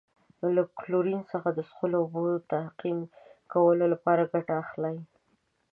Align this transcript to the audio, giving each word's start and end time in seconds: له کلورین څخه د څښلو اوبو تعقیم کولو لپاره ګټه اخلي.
له 0.55 0.63
کلورین 0.79 1.21
څخه 1.31 1.49
د 1.53 1.59
څښلو 1.67 1.97
اوبو 2.03 2.23
تعقیم 2.51 2.99
کولو 3.53 3.85
لپاره 3.93 4.29
ګټه 4.33 4.53
اخلي. 4.63 4.97